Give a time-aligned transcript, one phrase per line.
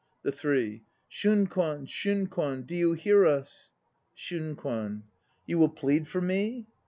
[0.23, 0.81] THE THREE.
[1.09, 3.73] Shunkwan, Shunkwan, do you hear us?
[4.15, 5.03] SHUNKWAN.
[5.45, 6.65] You will plead for me?